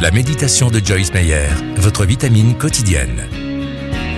[0.00, 3.28] La méditation de Joyce Meyer, votre vitamine quotidienne.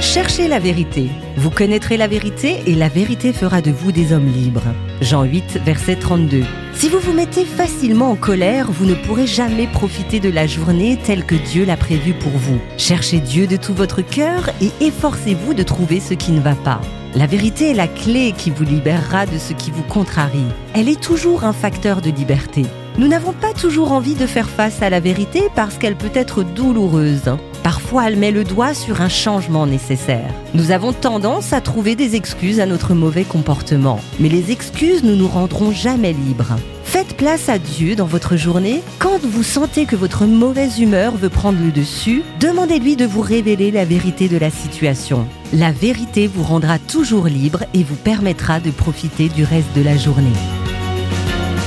[0.00, 1.10] Cherchez la vérité.
[1.36, 4.72] Vous connaîtrez la vérité et la vérité fera de vous des hommes libres.
[5.02, 6.44] Jean 8, verset 32.
[6.72, 10.98] Si vous vous mettez facilement en colère, vous ne pourrez jamais profiter de la journée
[11.04, 12.58] telle que Dieu l'a prévue pour vous.
[12.78, 16.80] Cherchez Dieu de tout votre cœur et efforcez-vous de trouver ce qui ne va pas.
[17.14, 20.46] La vérité est la clé qui vous libérera de ce qui vous contrarie.
[20.72, 22.62] Elle est toujours un facteur de liberté.
[22.98, 26.42] Nous n'avons pas toujours envie de faire face à la vérité parce qu'elle peut être
[26.42, 27.36] douloureuse.
[27.62, 30.32] Parfois, elle met le doigt sur un changement nécessaire.
[30.54, 34.00] Nous avons tendance à trouver des excuses à notre mauvais comportement.
[34.18, 36.56] Mais les excuses ne nous rendront jamais libres.
[36.84, 38.80] Faites place à Dieu dans votre journée.
[38.98, 43.70] Quand vous sentez que votre mauvaise humeur veut prendre le dessus, demandez-lui de vous révéler
[43.70, 45.28] la vérité de la situation.
[45.52, 49.98] La vérité vous rendra toujours libre et vous permettra de profiter du reste de la
[49.98, 50.32] journée.